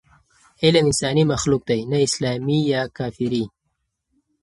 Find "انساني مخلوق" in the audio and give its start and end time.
0.89-1.61